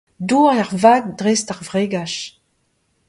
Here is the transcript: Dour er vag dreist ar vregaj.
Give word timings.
Dour 0.29 0.51
er 0.63 0.69
vag 0.83 1.03
dreist 1.19 1.51
ar 1.51 1.61
vregaj. 1.69 2.13